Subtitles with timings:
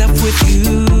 [0.00, 0.91] I'm with you.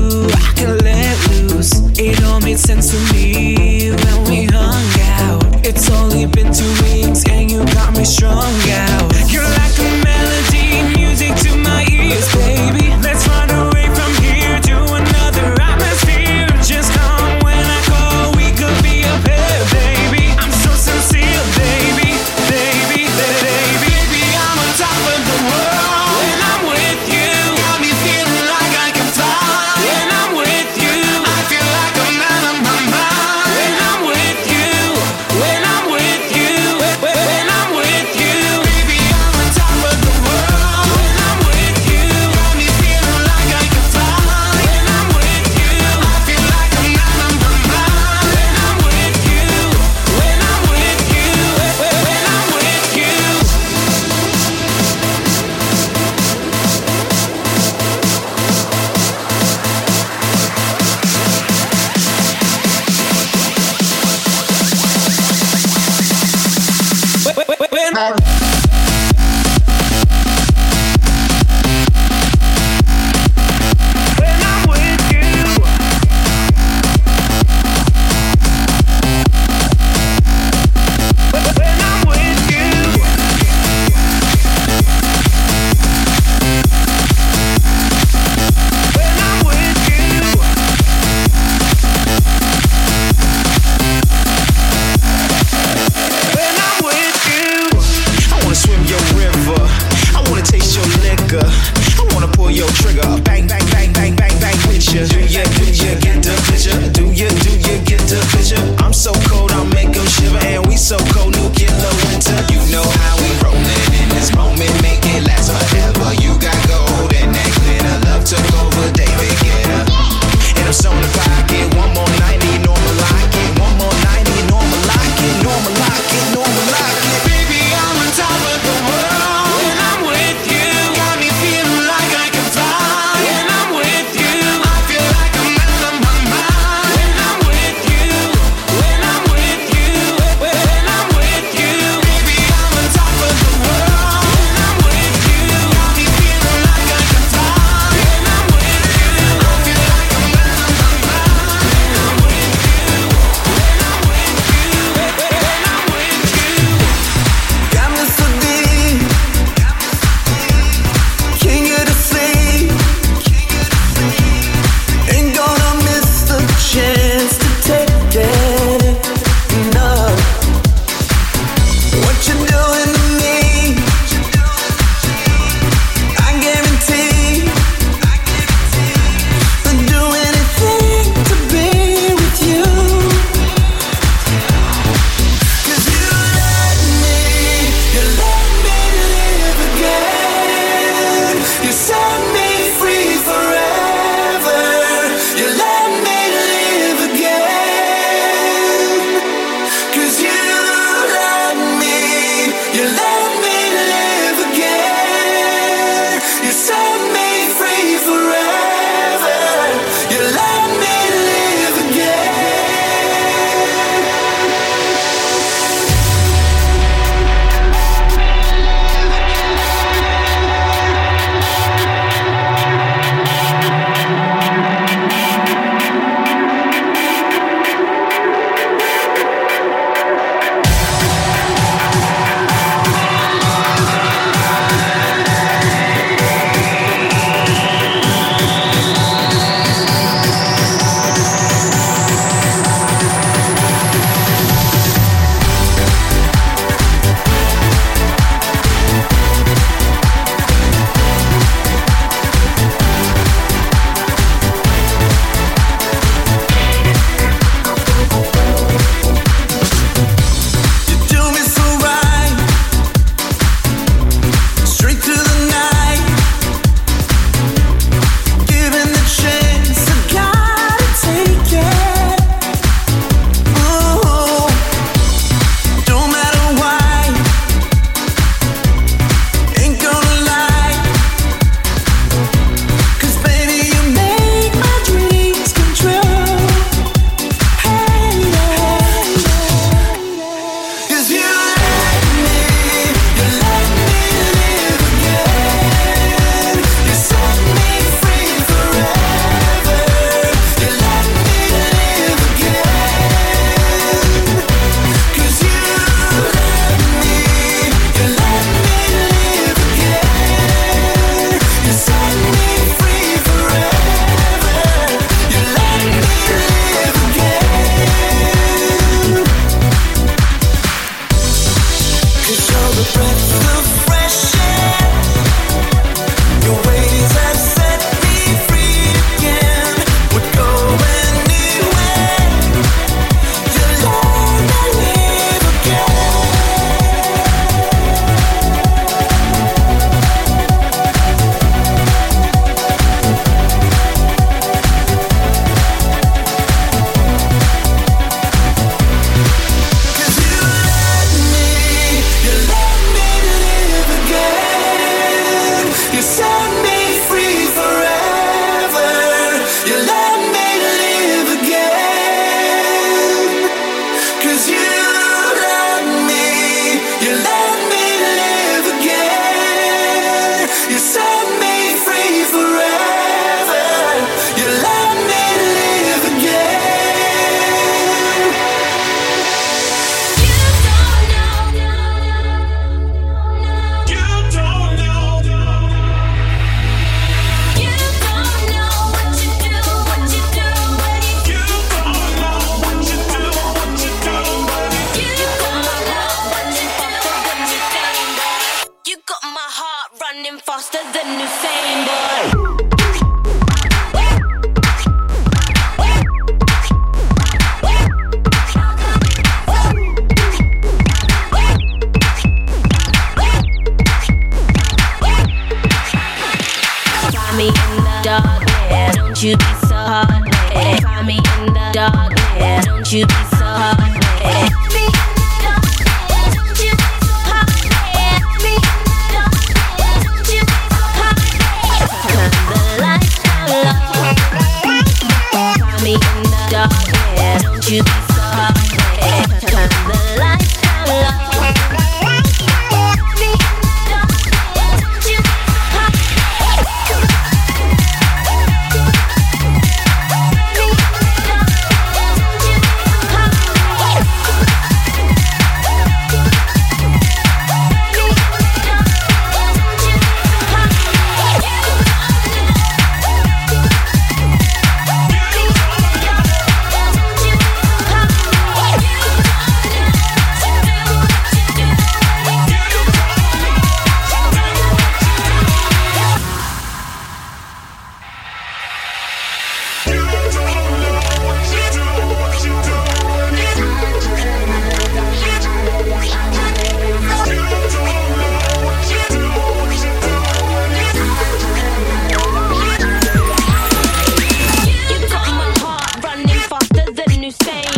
[497.32, 497.71] you say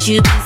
[0.00, 0.39] Every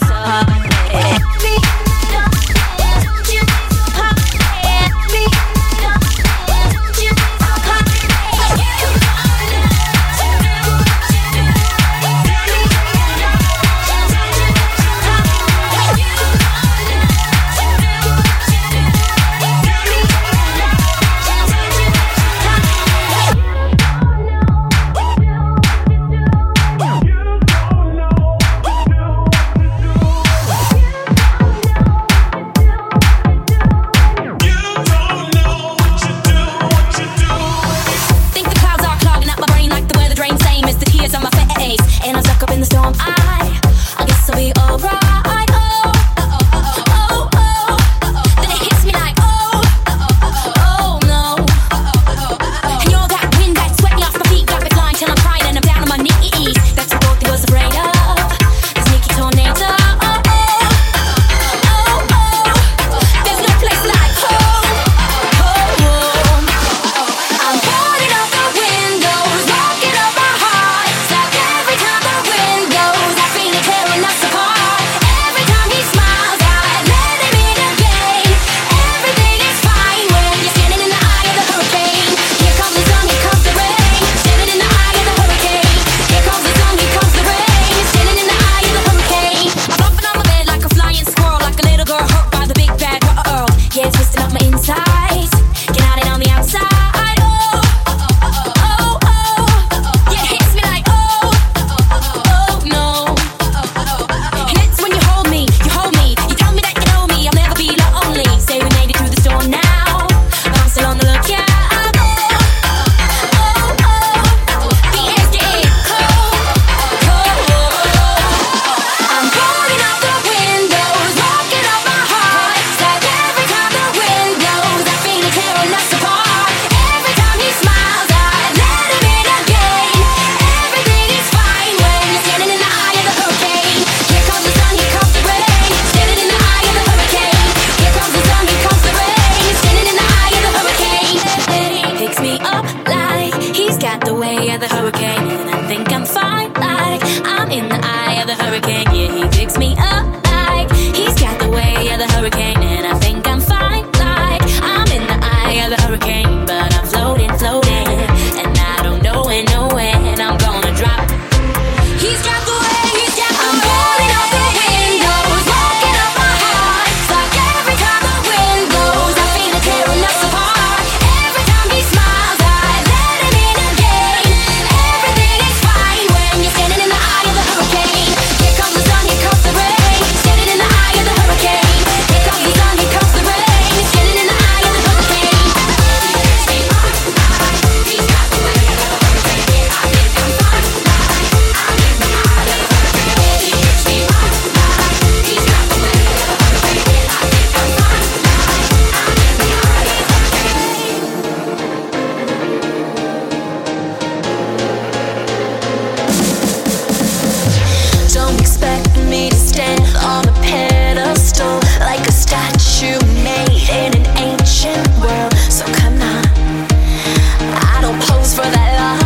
[218.34, 218.98] for that love,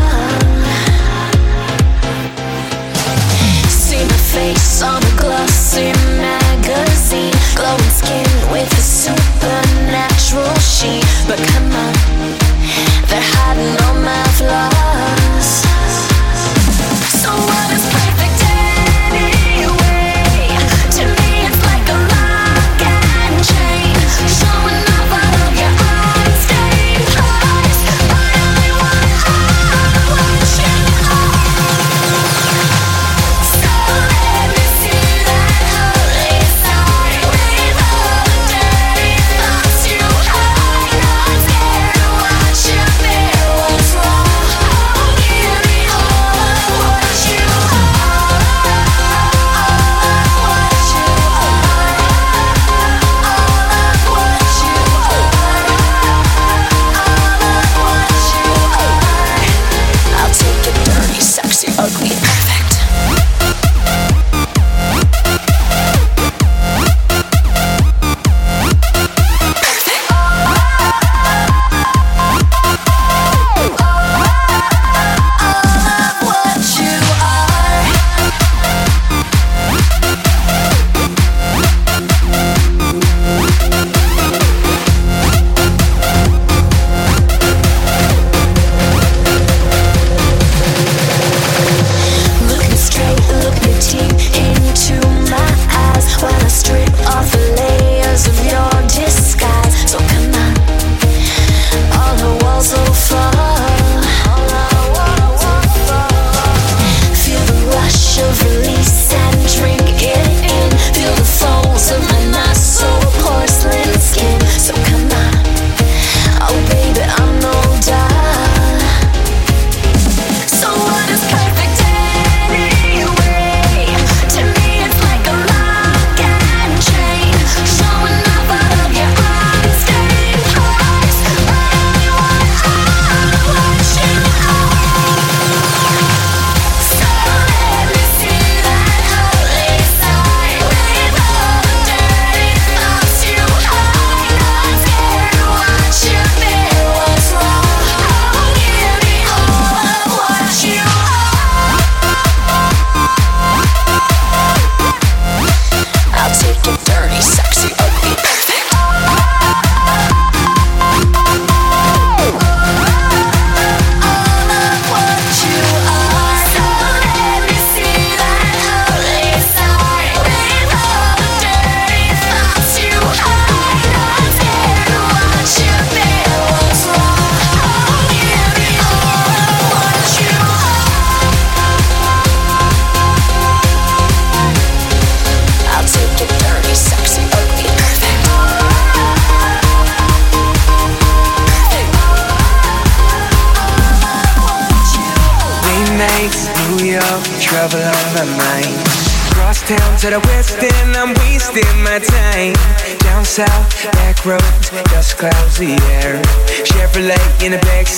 [3.68, 11.02] See my face on glossy magazine, glowing skin with a supernatural sheen.
[11.28, 11.97] But come on.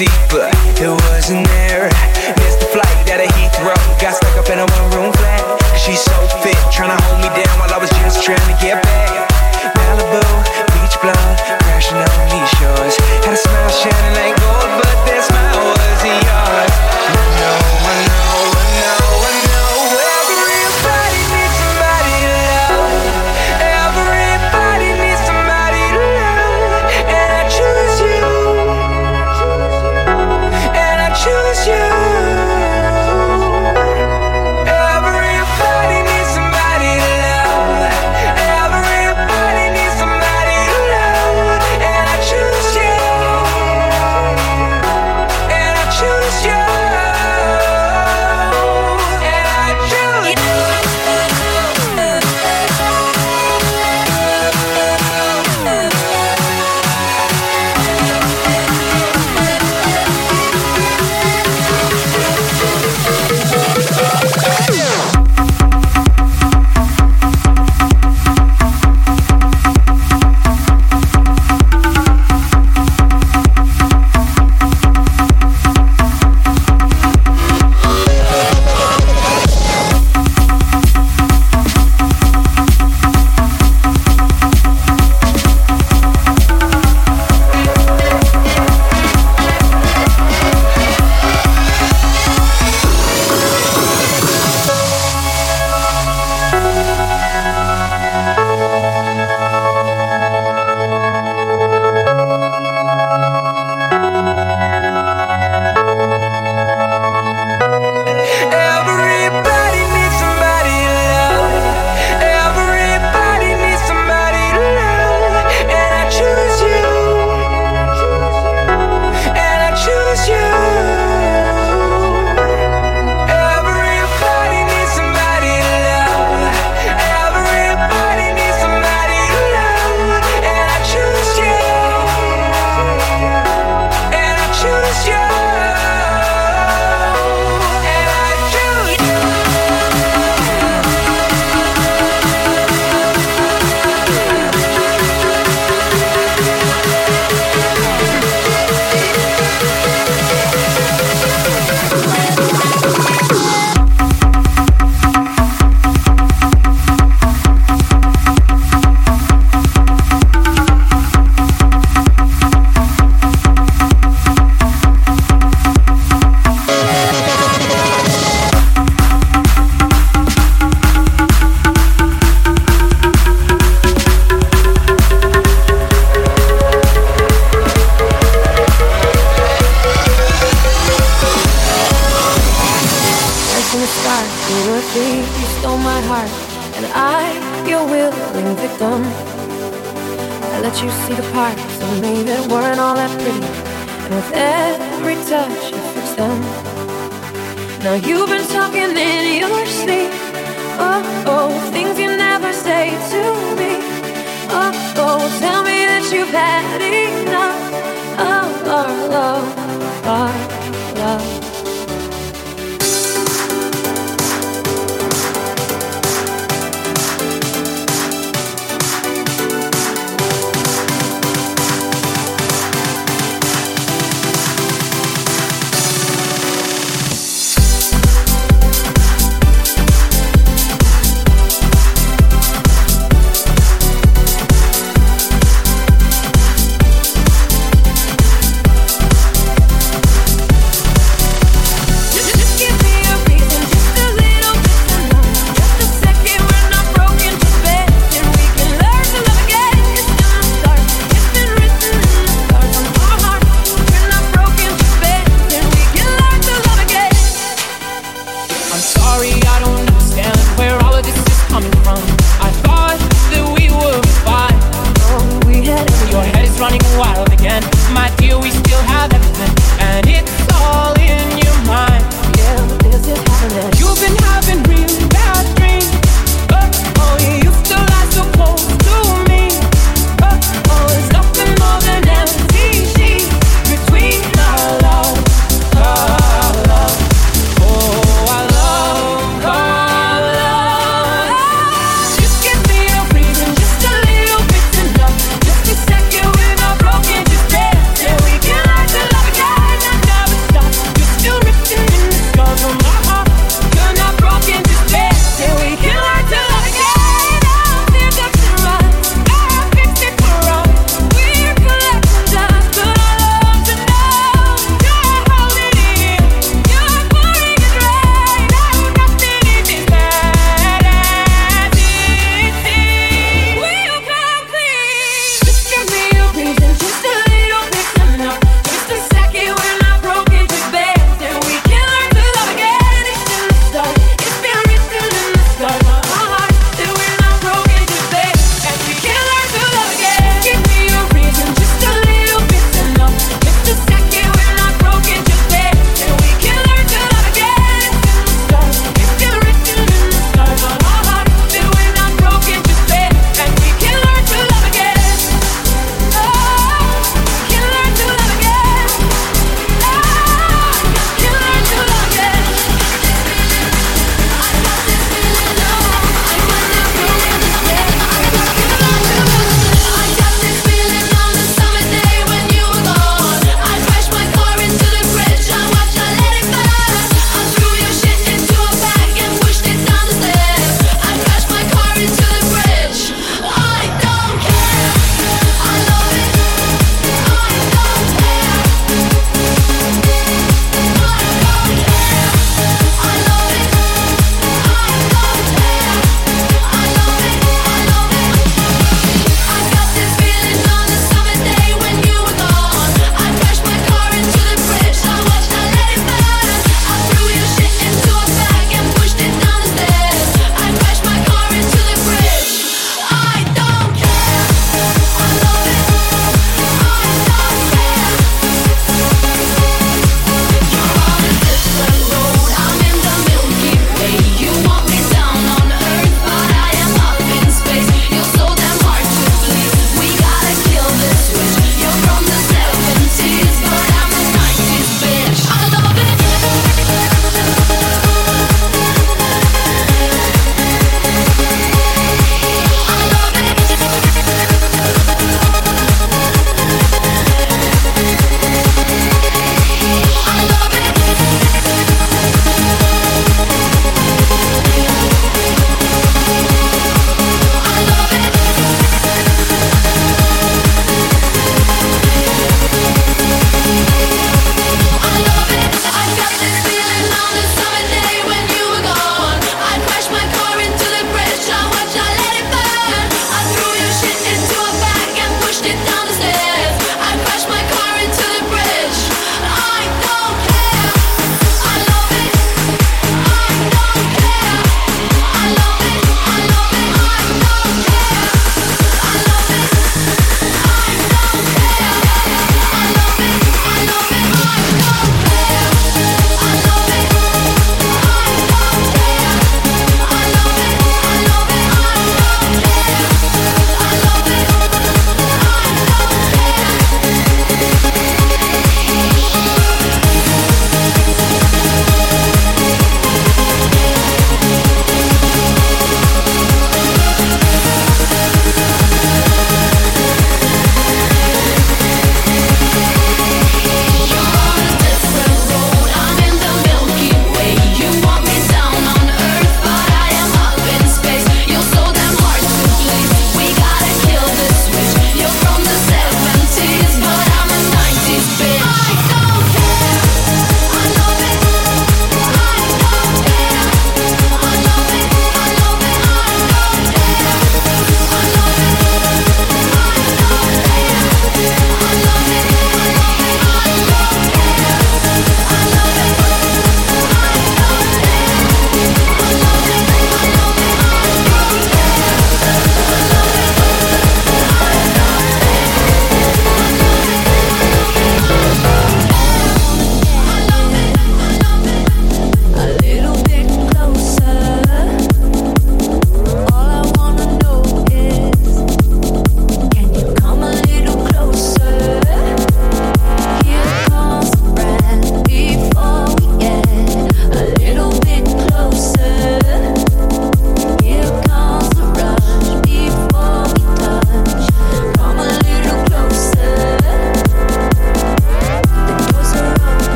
[0.00, 0.25] In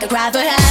[0.00, 0.67] like a cry